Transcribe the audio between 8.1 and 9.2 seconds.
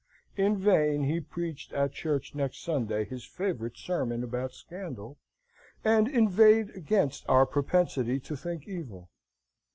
to think evil.